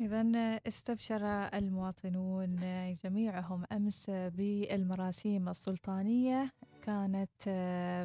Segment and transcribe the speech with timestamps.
[0.00, 0.22] إذا
[0.66, 2.56] استبشر المواطنون
[3.04, 6.52] جميعهم أمس بالمراسيم السلطانية.
[6.82, 7.48] كانت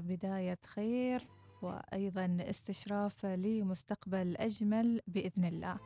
[0.07, 1.27] بداية خير
[1.61, 5.77] وأيضا استشراف لمستقبل أجمل بإذن الله.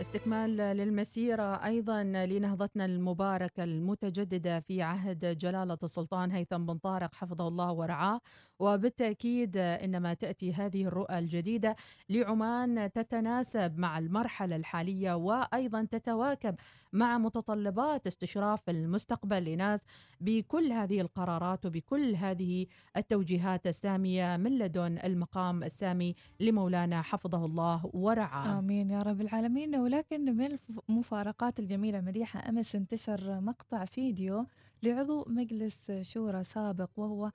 [0.00, 7.72] استكمال للمسيرة أيضا لنهضتنا المباركة المتجددة في عهد جلالة السلطان هيثم بن طارق حفظه الله
[7.72, 8.20] ورعاه.
[8.58, 11.76] وبالتأكيد إنما تأتي هذه الرؤى الجديدة
[12.08, 16.54] لعمان تتناسب مع المرحلة الحالية وأيضا تتواكب
[16.92, 19.80] مع متطلبات استشراف المستقبل لناس
[20.20, 28.58] بكل هذه القرارات وبكل هذه التوجيهات السامية من لدن المقام السامي لمولانا حفظه الله ورعاه.
[28.58, 29.76] آمين يا رب العالمين.
[29.76, 34.46] ولكن من المفارقات الجميلة مديحة أمس انتشر مقطع فيديو
[34.82, 37.30] لعضو مجلس شورى سابق وهو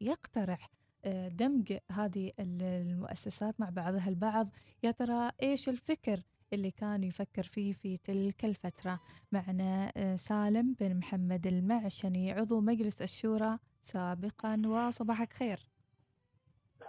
[0.00, 0.70] يقترح
[1.30, 4.48] دمج هذه المؤسسات مع بعضها البعض.
[4.82, 6.22] يا ترى إيش الفكر
[6.52, 9.00] اللي كان يفكر فيه في تلك الفترة؟
[9.32, 14.62] معنا سالم بن محمد المعشني عضو مجلس الشورى سابقا.
[14.66, 15.68] وصباحك خير.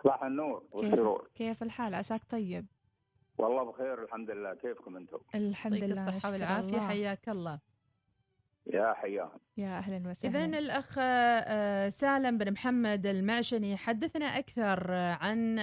[0.04, 2.66] صباح النور والسرور كيف, كيف الحال؟ عساك طيب؟
[3.38, 4.54] والله بخير الحمد لله.
[4.54, 6.80] كيفكم أنتم؟ الحمد لله الصحة والعافية.
[6.80, 7.60] حياك الله.
[8.68, 9.40] يا حياهم.
[9.58, 10.46] يا أهلا وسهلا.
[10.46, 10.94] اذا الأخ
[11.90, 15.56] سالم بن محمد المعشني حدثنا أكثر عن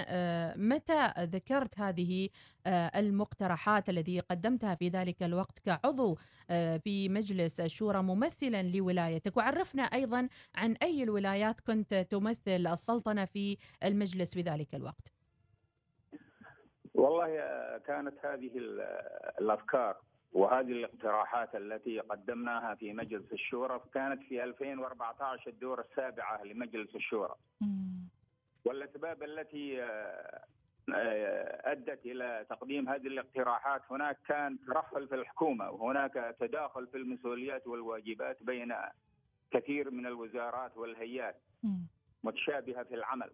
[0.55, 2.29] متى ذكرت هذه
[2.67, 6.15] المقترحات التي قدمتها في ذلك الوقت كعضو
[6.83, 14.33] في مجلس الشورى ممثلا لولايتك؟ وعرفنا أيضا عن أي الولايات كنت تمثل السلطنة في المجلس
[14.33, 15.13] في ذلك الوقت.
[16.93, 17.27] والله
[17.85, 18.51] كانت هذه
[19.39, 19.97] الأفكار
[20.33, 27.35] وهذه الاقتراحات التي قدمناها في مجلس الشورى كانت في 2014 الدورة السابعة لمجلس الشورى.
[28.65, 29.83] والأسباب التي
[31.65, 38.43] أدت إلى تقديم هذه الاقتراحات هناك كان ترحل في الحكومة وهناك تداخل في المسؤوليات والواجبات
[38.43, 38.75] بين
[39.51, 41.41] كثير من الوزارات والهيئات
[42.23, 43.31] متشابهة في العمل.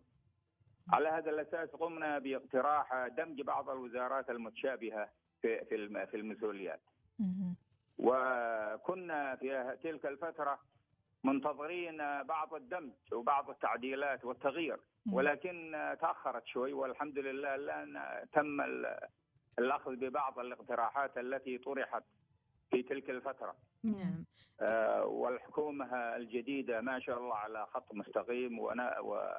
[0.93, 5.09] على هذا الأساس قمنا باقتراح دمج بعض الوزارات المتشابهة
[5.41, 6.81] في في في المسؤوليات.
[7.99, 10.59] وكنا في تلك الفترة
[11.23, 14.77] منتظرين بعض الدمج وبعض التعديلات والتغيير
[15.11, 15.71] ولكن
[16.01, 18.01] تأخرت شوي والحمد لله الآن
[18.33, 18.61] تم
[19.59, 22.03] الأخذ ببعض الاقتراحات التي طرحت
[22.71, 23.55] في تلك الفترة.
[23.83, 24.25] نعم.
[24.61, 25.85] آه والحكومة
[26.15, 29.33] الجديدة ما شاء الله على خط مستقيم ونا و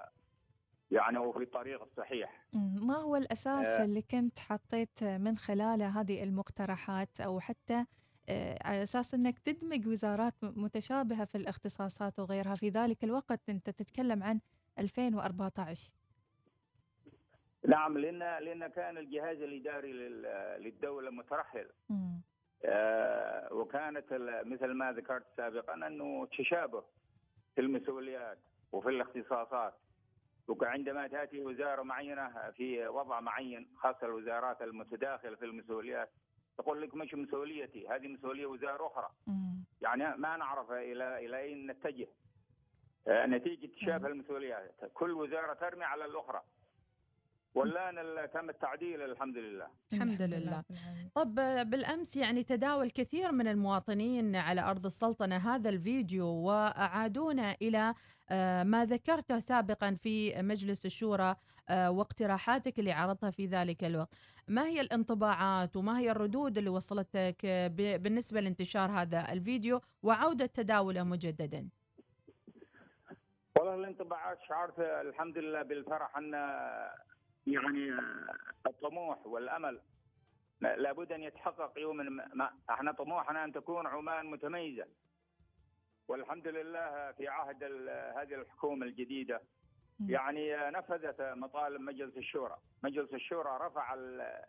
[0.94, 2.44] يعني وفي الطريق الصحيح.
[2.82, 3.84] ما هو الأساس آه.
[3.84, 7.84] اللي كنت حطيت من خلاله هذه المقترحات؟ أو حتى
[8.28, 14.22] آه على أساس أنك تدمج وزارات متشابهة في الاختصاصات وغيرها في ذلك الوقت أنت تتكلم
[14.22, 14.41] عن
[14.78, 15.91] 2014
[17.69, 19.93] نعم لأن لأن كان الجهاز الإداري
[20.59, 21.69] للدولة مترحل.
[22.65, 24.04] آه وكانت
[24.44, 26.83] مثل ما ذكرت سابقا أنه تشابه
[27.54, 28.38] في المسؤوليات
[28.72, 29.75] وفي الاختصاصات.
[30.49, 36.10] وعندما تأتي وزارة معينة في وضع معين خاصة الوزارات المتداخلة في المسؤوليات
[36.59, 39.09] تقول لك مش مسؤوليتي هذه مسؤولية وزارة أخرى.
[39.27, 39.65] مم.
[39.81, 42.09] يعني ما نعرف إلى إلى أين نتجه؟
[43.09, 44.75] نتيجة تشابه المسؤوليات.
[44.94, 46.43] كل وزارة ترمي على الأخرى.
[47.54, 49.66] والآن تم التعديل الحمد لله.
[49.92, 50.65] الحمد لله.
[51.15, 51.34] طب
[51.70, 57.94] بالأمس يعني تداول كثير من المواطنين على أرض السلطنة هذا الفيديو وأعادونا إلى
[58.65, 61.37] ما ذكرته سابقا في مجلس الشورى
[61.70, 64.15] واقتراحاتك اللي عرضتها في ذلك الوقت.
[64.48, 71.69] ما هي الانطباعات وما هي الردود اللي وصلتك بالنسبة لانتشار هذا الفيديو وعودة تداوله مجددا؟
[73.59, 76.34] والله الانطباعات شعرت الحمد لله بالفرح أن
[77.47, 77.99] يعني
[78.66, 79.81] الطموح والأمل.
[80.60, 82.03] لابد أن يتحقق يوما
[82.34, 84.87] ما إحنا طموحنا أن تكون عمان متميزة.
[86.09, 87.62] والحمد لله في عهد
[88.16, 89.43] هذه الحكومة الجديدة
[90.09, 93.94] يعني نفذت مطالب مجلس الشورى، مجلس الشورى رفع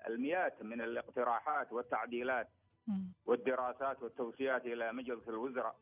[0.08, 2.48] المئات من الاقتراحات والتعديلات
[3.26, 5.76] والدراسات والتوصيات إلى مجلس الوزراء.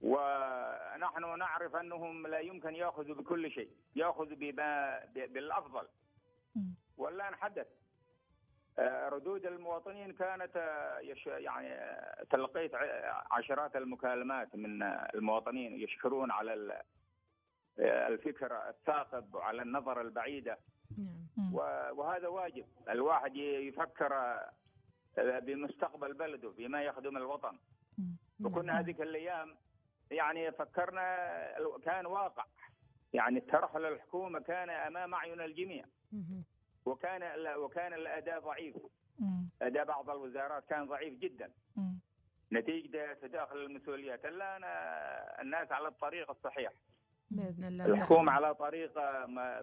[0.00, 5.86] ونحن نعرف أنهم لا يمكن يأخذوا بكل شيء، يأخذوا بما بالأفضل.
[6.96, 7.66] والآن حدث.
[9.08, 10.56] ردود المواطنين كانت
[11.26, 11.76] يعني
[12.30, 12.72] تلقيت
[13.30, 16.82] عشرات المكالمات من المواطنين يشكرون على
[17.78, 20.58] الفكر الثاقب وعلى النظر البعيدة.
[20.98, 21.54] نعم.
[21.98, 22.66] وهذا واجب.
[22.88, 24.40] الواحد يفكر
[25.16, 27.58] بمستقبل بلده بما يخدم الوطن.
[28.44, 29.56] وكنا هذيك الأيام
[30.10, 31.38] يعني فكرنا
[31.84, 32.44] كان واقع.
[33.12, 35.84] يعني الترحل الحكومة كان أمام أعين الجميع.
[36.86, 37.22] وكان
[37.56, 38.76] وكان الأداء ضعيف.
[39.62, 41.50] أداء بعض الوزارات كان ضعيف جدا.
[42.52, 44.24] نتيجة تداخل المسؤوليات.
[44.24, 44.64] الآن
[45.40, 46.72] الناس على الطريق الصحيح.
[47.30, 48.92] بإذن الله الحكومة على طريق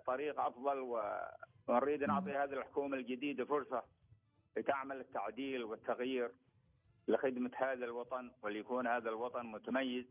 [0.05, 0.79] طريق أفضل
[1.67, 3.83] ونريد نعطي هذه الحكومة الجديده فرصة
[4.57, 6.31] لتعمل التعديل والتغيير
[7.07, 10.05] لخدمة هذا الوطن وليكون هذا الوطن متميز.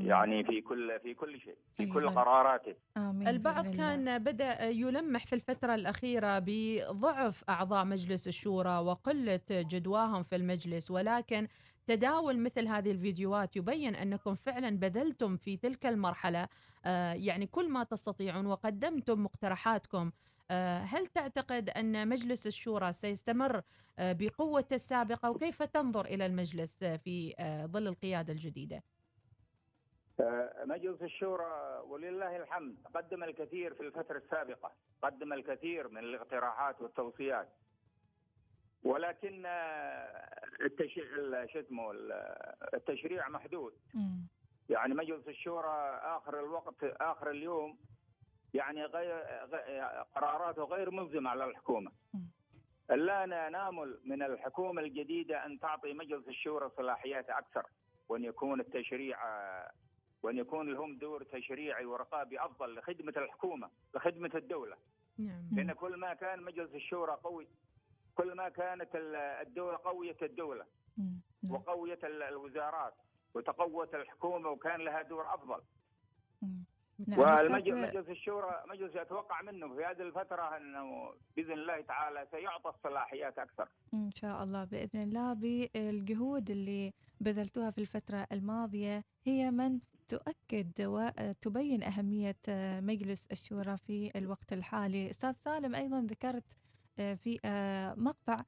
[0.00, 2.12] يعني في كل في كل شيء في كل أيوة.
[2.12, 2.74] قراراته.
[2.96, 10.36] آمين البعض كان بدأ يلمح في الفترة الأخيرة بضعف أعضاء مجلس الشورى وقلة جدواهم في
[10.36, 11.48] المجلس ولكن
[11.88, 16.48] تداول مثل هذه الفيديوهات يبين أنكم فعلا بذلتم في تلك المرحلة.
[16.84, 20.10] آه، يعني كل ما تستطيعون وقدمتم مقترحاتكم.
[20.50, 23.62] آه، هل تعتقد أن مجلس الشورى سيستمر
[23.98, 27.34] آه، بقوته السابقة؟ وكيف تنظر إلى المجلس في
[27.72, 28.82] ظل القيادة الجديدة؟
[30.64, 34.72] مجلس الشورى ولله الحمد قدم الكثير في الفترة السابقة،
[35.02, 37.48] قدم الكثير من الاقتراحات والتوصيات.
[38.82, 39.46] ولكن
[40.60, 41.92] التشريع شو اسمه
[42.74, 43.74] التشريع محدود.
[44.68, 47.78] يعني مجلس الشورى آخر الوقت آخر اليوم
[48.54, 49.12] يعني غير
[50.14, 51.92] قراراته غير ملزمة على الحكومة.
[52.90, 57.66] الآن نامل من الحكومة الجديدة أن تعطي مجلس الشورى صلاحيات أكثر
[58.08, 59.18] وأن يكون التشريع
[60.22, 64.76] وأن يكون لهم دور تشريعي ورقابي أفضل لخدمة الحكومة لخدمة الدولة
[65.18, 65.48] نعم.
[65.52, 67.48] لأن كل ما كان مجلس الشورى قوي
[68.14, 70.64] كل ما كانت الدولة قوية الدولة
[70.98, 71.20] نعم.
[71.50, 72.94] وقوية الوزارات
[73.34, 75.60] وتقوت الحكومة وكان لها دور أفضل.
[77.06, 83.38] نعم والمجلس الشورى مجلس أتوقع منه في هذه الفترة أنه بإذن الله تعالى سيعطى الصلاحيات
[83.38, 83.68] أكثر.
[83.94, 89.78] إن شاء الله بإذن الله بالجهود اللي بذلتوها في الفترة الماضية هي من
[90.08, 92.36] تؤكد وتبين أهمية
[92.80, 95.10] مجلس الشورى في الوقت الحالي.
[95.10, 96.44] أستاذ سالم أيضا ذكرت
[96.96, 97.40] في
[97.96, 98.40] مقطع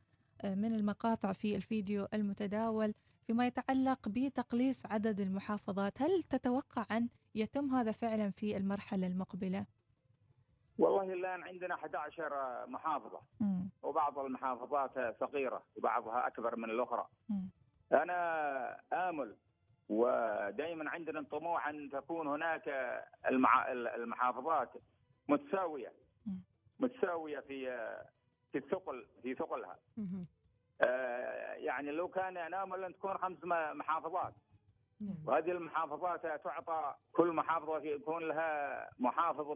[0.45, 2.95] من المقاطع في الفيديو المتداول
[3.27, 9.67] فيما يتعلق بتقليص عدد المحافظات هل تتوقع أن يتم هذا فعلا في المرحلة المقبلة؟
[10.79, 13.63] والله الآن عندنا 11 محافظة م.
[13.83, 17.41] وبعض المحافظات صغيرة وبعضها أكبر من الأخرى م.
[17.93, 19.37] أنا آمل
[19.91, 22.69] ودائما عندنا طموح أن تكون هناك
[23.97, 24.73] المحافظات
[25.29, 25.93] متساوية
[26.27, 26.31] م.
[26.81, 27.67] متساوية في
[28.53, 29.79] في الثقل في ثقلها.
[30.81, 33.45] آه، يعني لو كان نامل ان تكون خمس
[33.75, 34.35] محافظات.
[35.01, 35.15] نعم.
[35.27, 39.47] وهذه المحافظات تعطى كل محافظة يكون لها محافظ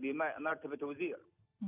[0.00, 1.18] بمرتبه وزير.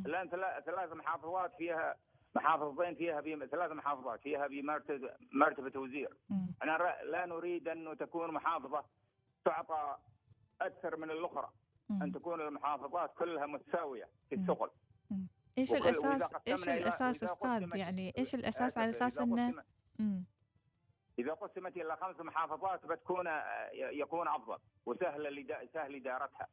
[0.07, 0.29] الان
[0.65, 1.97] ثلاث محافظات فيها
[2.37, 6.17] محافظتين فيها ثلاث محافظات فيها بمرتبه مرتبة وزير.
[6.63, 8.85] أنا لا نريد أن تكون محافظة
[9.45, 9.97] تعطى
[10.61, 11.51] أكثر من الأخرى
[11.91, 14.71] أن تكون المحافظات كلها متساوية في الثقل.
[15.59, 19.63] إيش الاساس إيش الأساس أستاذ يعني إيش الأساس على أساس انه
[21.19, 23.27] إذا قسمت إلى خمس محافظات بتكون
[23.73, 26.49] يكون أفضل وسهل سهل إدارتها.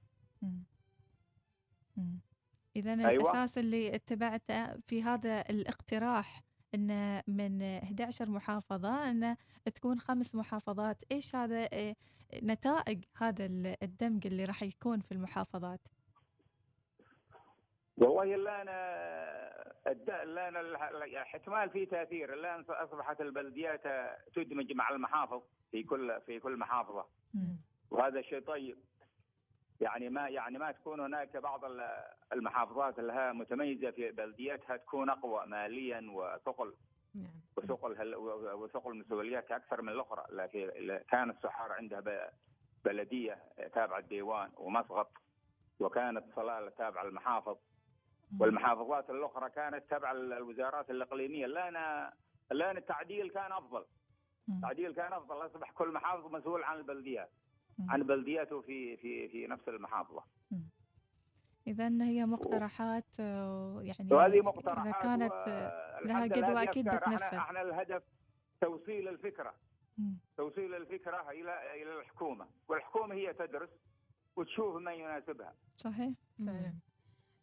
[2.75, 3.31] إذا أيوة.
[3.31, 6.41] الأساس اللي اتبعته في هذا الاقتراح
[6.75, 9.35] إن من 11 محافظة إن
[9.75, 11.95] تكون خمس محافظات إيش هذا إيه،
[12.43, 13.45] نتائج هذا
[13.83, 15.79] الدمج اللي راح يكون في المحافظات؟
[17.97, 18.67] والله الان
[20.07, 20.75] الان
[21.15, 22.33] احتمال في تأثير.
[22.33, 23.81] الان أصبحت البلديات
[24.35, 27.05] تدمج مع المحافظ في كل في كل محافظة.
[27.91, 28.77] وهذا شيء طيب.
[29.81, 31.61] يعني ما يعني ما تكون هناك بعض
[32.33, 36.73] المحافظات لها متميزة في بلدياتها تكون أقوى ماليا وثقل.
[37.15, 37.33] نعم.
[37.57, 38.15] وثقل
[38.53, 40.25] وثقل مسؤولياتها أكثر من الأخرى.
[40.29, 42.31] لكن كان السحار عندها
[42.85, 45.11] بلدية تابعة الديوان ومسقط
[45.79, 47.57] وكانت صلالة تابعة المحافظ
[48.39, 51.45] والمحافظات الأخرى كانت تبع الوزارات الإقليمية.
[51.45, 52.09] الان
[52.51, 53.85] الان التعديل كان أفضل.
[54.49, 55.45] التعديل كان أفضل.
[55.45, 57.29] أصبح كل محافظ مسؤول عن البلديات.
[57.89, 60.23] عن بلدياته في في في نفس الهدف
[61.67, 65.33] إذا هي مقترحات آه، يعني وهذه مقترحات إذا كانت
[66.05, 67.13] لها جدوى أكيد بتنفذ.
[67.23, 68.03] إحنا, إحنا الهدف
[68.61, 69.53] توصيل الفكرة.
[70.37, 73.69] توصيل الفكرة إلى إلى الحكومة والحكومة هي تدرس
[74.35, 75.53] وتشوف ما يناسبها.
[75.77, 76.73] صحيح؟ فعلا.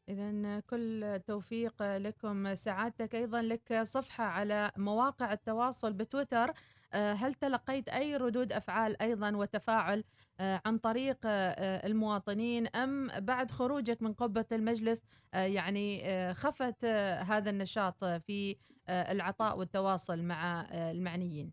[0.09, 6.53] إذا كل توفيق لكم سعادتك أيضا لك صفحة على مواقع التواصل بتويتر.
[6.95, 10.05] هل تلقيت أي ردود أفعال أيضا وتفاعل
[10.41, 15.03] آه، عن طريق آه، المواطنين أم بعد خروجك من قبة المجلس
[15.35, 16.05] يعني
[16.35, 16.85] خفت
[17.25, 18.57] هذا النشاط في
[18.89, 21.53] العطاء والتواصل مع المعنيين؟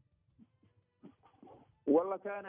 [1.88, 2.44] والله كان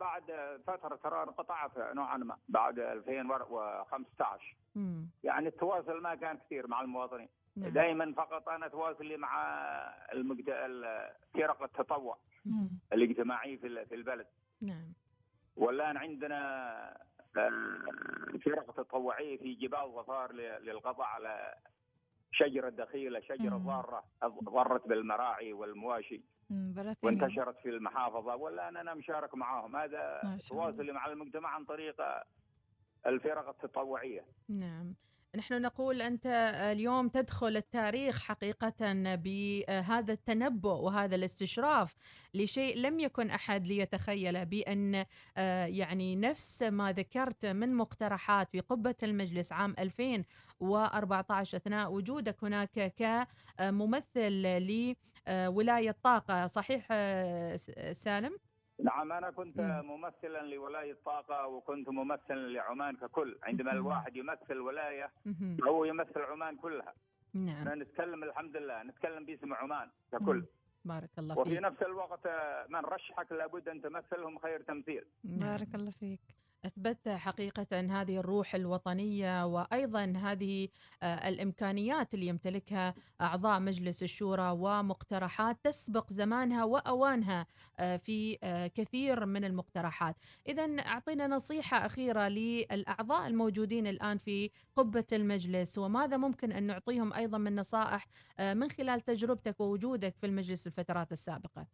[0.00, 0.22] بعد
[0.66, 5.10] فترة ترى انقطعت نوعا ما بعد 2015 مم.
[5.24, 7.28] يعني التواصل ما كان كثير مع المواطنين.
[7.56, 7.70] نعم.
[7.70, 9.52] دائما فقط أنا تواصلي مع
[10.12, 10.50] المجد...
[11.34, 12.18] فرق التطوع
[12.92, 14.26] الاجتماعي في في البلد.
[14.60, 14.92] نعم.
[15.56, 16.40] والآن عندنا
[17.36, 21.54] آه، فرق تطوعية في جبال ظفار للقضاء على
[22.32, 24.04] شجرة دخيلة شجرة ضارة
[24.44, 26.22] ضرت بالمراعي والمواشي
[27.02, 28.36] وانتشرت في المحافظة.
[28.36, 29.76] والآن أنا مشارك معاهم.
[29.76, 31.96] هذا تواصلي مع المجتمع عن طريق
[33.06, 34.24] الفرق التطوعية.
[34.48, 34.94] نعم.
[35.36, 36.26] نحن نقول أنت
[36.72, 38.74] اليوم تدخل التاريخ حقيقة
[39.14, 41.96] بهذا التنبؤ وهذا الاستشراف
[42.34, 45.04] لشيء لم يكن أحد ليتخيل بأن
[45.36, 52.94] آه، يعني نفس ما ذكرت من مقترحات في قبة المجلس عام 2014 أثناء وجودك هناك
[52.96, 54.42] كممثل
[55.28, 57.56] لولاية طاقة صحيح آه،
[57.92, 58.38] سالم؟
[58.82, 59.60] نعم أنا كنت.
[59.84, 63.38] ممثلا لولاية طاقة وكنت ممثلا لعمان ككل.
[63.42, 63.72] عندما.
[63.72, 65.10] الواحد يمثل ولاية
[65.64, 66.94] هو يمثل عمان كلها.
[67.34, 67.82] نعم.
[67.82, 70.44] نتكلم الحمد لله نتكلم باسم عمان ككل.
[70.84, 71.46] بارك الله فيك.
[71.46, 72.26] وفي نفس الوقت
[72.68, 75.04] من رشحك لابد أن تمثلهم خير تمثيل.
[75.24, 76.20] بارك الله فيك.
[76.64, 80.68] أثبت حقيقة هذه الروح الوطنية وأيضا هذه
[81.02, 87.46] آه، الإمكانيات اللي يمتلكها أعضاء مجلس الشورى ومقترحات تسبق زمانها وأوانها
[87.78, 90.16] آه، في آه، كثير من المقترحات،
[90.48, 97.38] اذا أعطينا نصيحة أخيرة للأعضاء الموجودين الآن في قبة المجلس وماذا ممكن أن نعطيهم أيضا
[97.38, 98.08] من نصائح
[98.40, 101.66] من خلال تجربتك ووجودك في المجلس الفترات السابقة.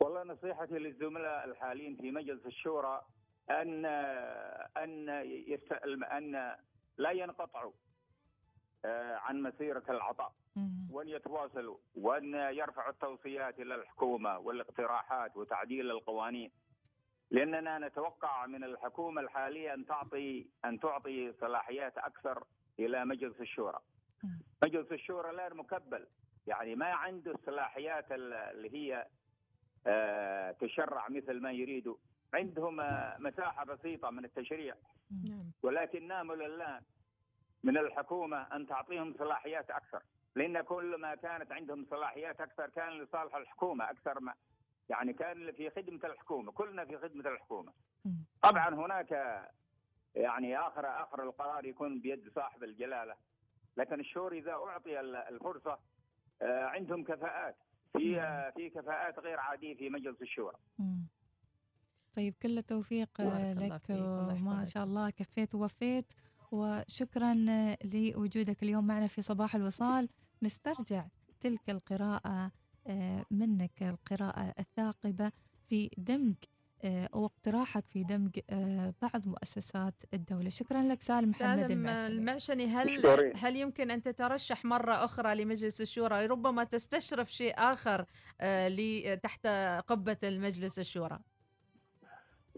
[0.00, 3.02] والله نصيحتي للزملاء الحاليين في مجلس الشورى
[3.50, 3.84] أن
[4.76, 5.08] أن
[6.12, 6.56] أن
[6.98, 7.72] لا ينقطعوا
[8.84, 10.32] آه، عن مسيرة العطاء.
[10.90, 16.50] وأن يتواصلوا وأن يرفعوا التوصيات إلى الحكومة والاقتراحات وتعديل القوانين.
[17.30, 22.44] لأننا نتوقع من الحكومة الحالية أن تعطي أن تعطي صلاحيات أكثر
[22.78, 23.78] إلى مجلس الشورى.
[24.62, 26.06] مجلس الشورى الان مكبل
[26.46, 29.06] يعني ما عنده الصلاحيات اللي هي
[29.86, 31.96] آه، تشرع مثل ما يريدوا
[32.34, 32.76] عندهم
[33.18, 34.74] مساحة بسيطة من التشريع.
[35.24, 35.50] نعم.
[35.62, 36.82] ولكن نامل الان
[37.62, 40.02] من الحكومة أن تعطيهم صلاحيات أكثر.
[40.36, 44.34] لأن كل ما كانت عندهم صلاحيات أكثر كان لصالح الحكومة أكثر ما
[44.88, 46.52] يعني كان في خدمة الحكومة.
[46.52, 47.72] كلنا في خدمة الحكومة.
[48.42, 49.12] طبعا هناك
[50.14, 53.14] يعني اخر آخر القرار يكون بيد صاحب الجلالة.
[53.76, 55.78] لكن الشور إذا أعطي الفرصة
[56.42, 57.56] آه، عندهم كفاءات.
[57.92, 58.50] في نعم.
[58.52, 60.56] في كفاءات غير عادية في مجلس الشورى.
[62.14, 66.12] طيب كل التوفيق لك وما شاء الله كفيت ووفيت.
[66.52, 67.34] وشكرا
[67.84, 70.08] لوجودك اليوم معنا في صباح الوصال.
[70.42, 71.04] نسترجع
[71.40, 72.50] تلك القراءة
[72.86, 75.32] آه، منك القراءة الثاقبة
[75.68, 76.34] في دمج
[76.84, 80.50] آه، واقتراحك في دمج آه، بعض مؤسسات الدولة.
[80.50, 82.06] شكرا لك سالم محمد المعشني.
[82.06, 83.06] المعشني هل
[83.36, 88.04] هل يمكن أن تترشح مرة أخرى لمجلس الشورى؟ ربما تستشرف شيء آخر
[89.22, 89.46] تحت
[89.86, 91.18] قبة المجلس الشورى.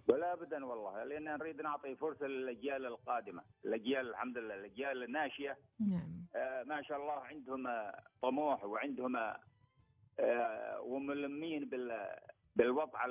[0.08, 6.26] ولا ابدا والله لأن نريد نعطي فرصة للأجيال القادمة، الأجيال الحمد لله الأجيال الناشيه نعم.
[6.36, 12.16] آه ما شاء الله عندهم طموح وعندهم آه وملمين بال
[12.56, 13.04] بالوضع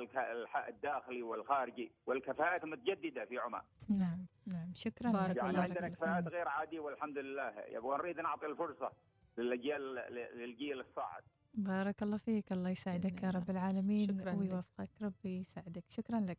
[0.68, 3.62] الداخلي والخارجي والكفاءات متجددة في عمان.
[3.88, 4.74] نعم نعم.
[4.74, 5.10] شكرا.
[5.10, 7.54] بارك يعني الله عندنا كفاءات غير عادية والحمد لله.
[7.68, 8.92] يبغى نريد نعطي الفرصة
[9.38, 9.94] للأجيال
[10.34, 11.22] للجيل الصاعد.
[11.54, 12.52] بارك الله فيك.
[12.52, 14.06] الله يسعدك يا رب العالمين.
[14.08, 15.84] شكرا ويوفقك ربي يسعدك.
[15.88, 16.38] شكرا لك.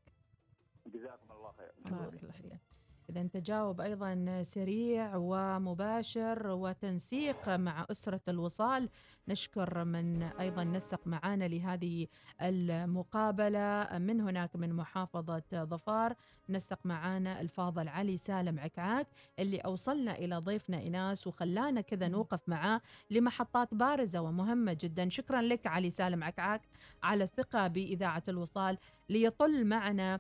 [0.94, 1.72] جزاكم الله خير.
[1.98, 2.60] بارك الله فيك.
[3.10, 8.90] إذا تجاوب أيضا سريع ومباشر وتنسيق مع أسرة الوصال.
[9.28, 12.08] نشكر من أيضا نسق معنا لهذه
[12.42, 13.98] المقابلة.
[13.98, 16.16] من هناك من محافظة ظفار
[16.50, 19.08] نسق معنا الفاضل علي سالم عكعاك
[19.40, 25.10] اللي أوصلنا إلى ضيفنا إناس وخلانا كذا نوقف معاه لمحطات بارزة ومهمة جدا.
[25.10, 26.62] شكرا لك علي سالم عكعاك
[27.04, 28.78] على الثقة بإذاعة الوصال
[29.10, 30.20] ليطل معنا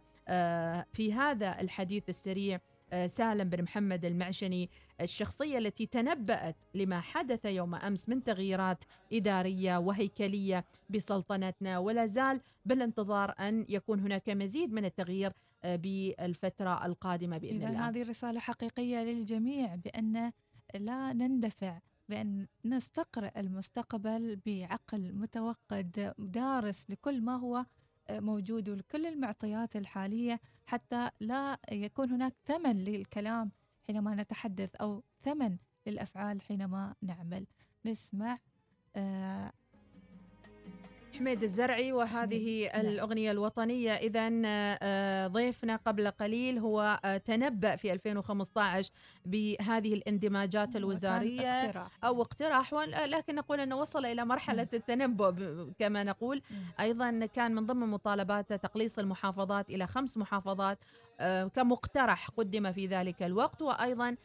[0.93, 2.59] في هذا الحديث السريع
[2.93, 4.69] آه، سالم بن محمد المعشني
[5.01, 11.77] الشخصية التي تنبأت لما حدث يوم أمس من تغييرات إدارية وهيكلية بسلطنتنا.
[11.77, 15.31] ولا زال بالانتظار أن يكون هناك مزيد من التغيير
[15.63, 17.89] آه، بالفترة القادمة بإذن الله.
[17.89, 20.31] هذه رسالة حقيقية للجميع بأن
[20.75, 21.79] لا نندفع
[22.09, 27.65] بأن نستقرأ المستقبل بعقل متوقد دارس لكل ما هو
[28.11, 33.51] موجود ولكل المعطيات الحالية حتى لا يكون هناك ثمن للكلام
[33.87, 37.47] حينما نتحدث أو ثمن للأفعال حينما نعمل.
[37.85, 38.37] نسمع
[41.17, 42.85] حميد الزرعي وهذه نعم.
[42.85, 43.91] الأغنية الوطنية.
[43.91, 48.91] إذا آه، ضيفنا قبل قليل هو آه، تنبأ في 2015
[49.25, 51.91] بهذه الاندماجات الوزارية اقتراح.
[52.03, 52.73] أو اقتراح
[53.05, 55.33] لكن نقول أنه وصل إلى مرحلة التنبؤ
[55.79, 56.41] كما نقول.
[56.79, 60.79] أيضا كان من ضمن مطالباته تقليص المحافظات إلى خمس محافظات
[61.19, 63.61] آه، كمقترح قدم في ذلك الوقت.
[63.61, 64.15] وأيضا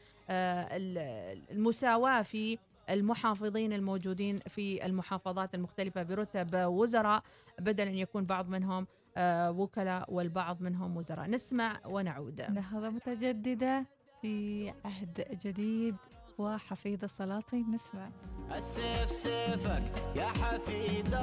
[1.50, 2.58] المساواة في
[2.91, 7.23] المحافظين الموجودين في المحافظات المختلفة برتب وزراء
[7.61, 8.87] بدل أن يكون بعض منهم
[9.17, 11.31] آه، وكلاء والبعض منهم وزراء.
[11.31, 12.41] نسمع ونعود.
[12.41, 13.87] نهضة متجددة
[14.23, 15.97] في عهد جديد
[16.39, 17.71] وحفيد السلاطين.
[17.71, 18.11] نسمع.
[18.57, 19.83] السيف سيفك
[20.17, 21.15] يا حفيد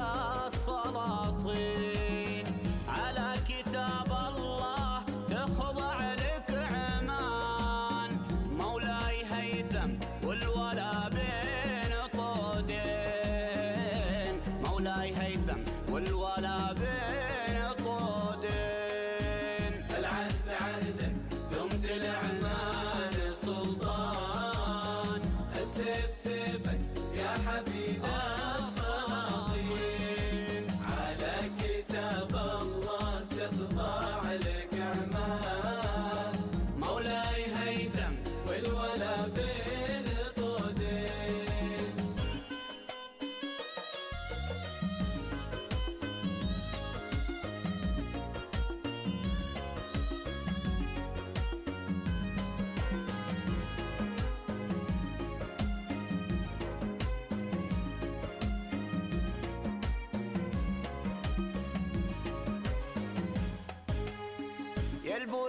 [0.47, 2.45] السلاطين.
[2.87, 4.18] على كتاب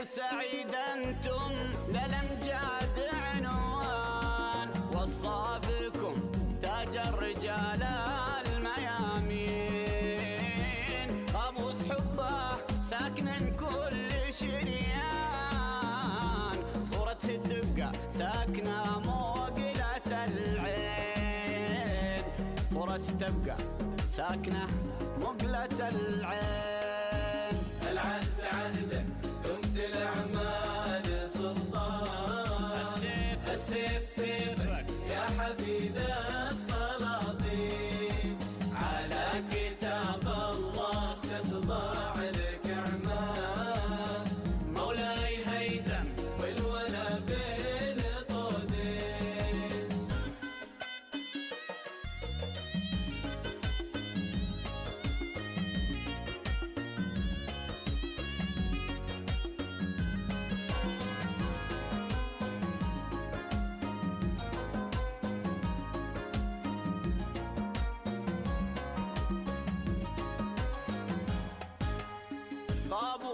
[0.03, 1.53] سعيد أنتم
[1.89, 4.69] للامجاد عنوان.
[4.95, 5.61] وصى
[6.63, 7.83] تاج الرجال
[8.47, 10.07] الميامين.
[11.35, 14.89] قاموس حبه ساكن كل شريان.
[16.83, 22.25] صورته تبقى ساكنة موقلة العين.
[22.73, 23.57] صورته تبقى
[24.09, 24.67] ساكنة
[25.21, 26.70] مقلة العين.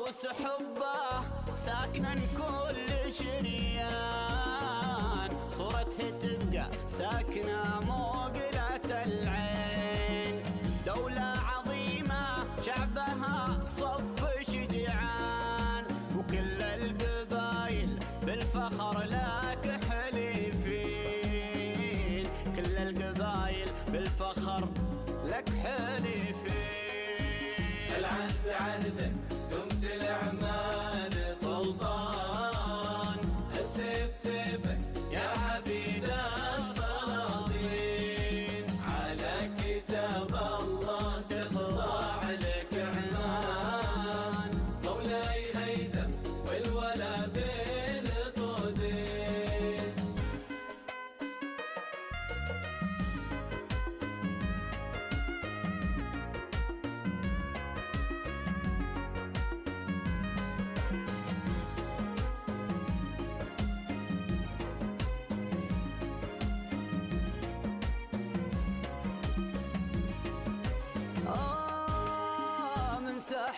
[0.06, 4.50] طابوس حبه ساكنا كل شريان.
[5.58, 10.42] صورته تبقى ساكنة موقلة العين.
[10.86, 14.15] دولة عظيمة شعبها صف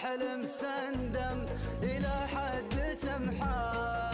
[0.09, 1.47] من ساحل مسندم
[1.83, 4.08] إلى حد سمحان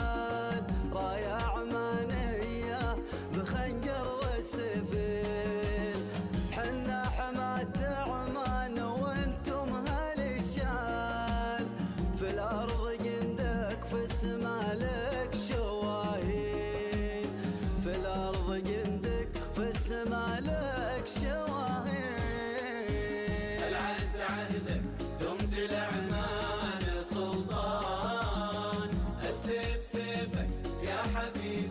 [31.04, 31.70] السلاطين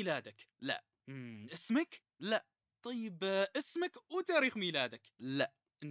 [0.00, 0.48] ميلادك.
[0.60, 0.84] لا.
[1.52, 2.46] اسمك؟ لا.
[2.82, 5.02] طيب آه، اسمك وتاريخ ميلادك.
[5.18, 5.52] لا.